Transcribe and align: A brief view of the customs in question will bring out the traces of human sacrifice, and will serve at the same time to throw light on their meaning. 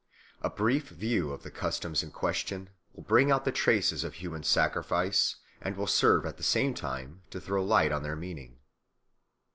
A 0.41 0.49
brief 0.49 0.89
view 0.89 1.31
of 1.31 1.43
the 1.43 1.51
customs 1.51 2.01
in 2.01 2.09
question 2.09 2.71
will 2.91 3.03
bring 3.03 3.29
out 3.29 3.45
the 3.45 3.51
traces 3.51 4.03
of 4.03 4.15
human 4.15 4.41
sacrifice, 4.41 5.35
and 5.61 5.77
will 5.77 5.85
serve 5.85 6.25
at 6.25 6.37
the 6.37 6.43
same 6.43 6.73
time 6.73 7.21
to 7.29 7.39
throw 7.39 7.63
light 7.63 7.91
on 7.91 8.01
their 8.01 8.15
meaning. 8.15 8.57